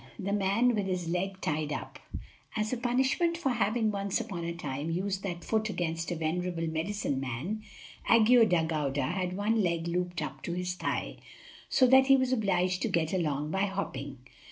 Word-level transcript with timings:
THE 0.17 0.33
MAN 0.33 0.73
WITH 0.73 0.87
HIS 0.87 1.09
LEG 1.09 1.39
TIED 1.41 1.71
UP 1.71 1.99
|AS 2.55 2.73
a 2.73 2.77
punishment 2.77 3.37
for 3.37 3.51
having 3.51 3.91
once 3.91 4.19
upon 4.19 4.43
a 4.43 4.51
time 4.51 4.89
used 4.89 5.21
that 5.21 5.43
foot 5.43 5.69
against 5.69 6.09
a 6.09 6.15
venerable 6.15 6.65
medicine 6.65 7.19
man, 7.19 7.61
Aggo 8.09 8.49
Dah 8.49 8.63
Gauda 8.63 9.03
had 9.03 9.37
one 9.37 9.61
leg 9.61 9.87
looped 9.87 10.23
up 10.23 10.41
to 10.41 10.53
his 10.53 10.73
thigh, 10.73 11.17
so 11.69 11.85
that 11.85 12.07
he 12.07 12.17
was 12.17 12.33
obliged 12.33 12.81
to 12.81 12.87
get 12.87 13.13
along 13.13 13.51
by 13.51 13.65
hopping. 13.65 14.17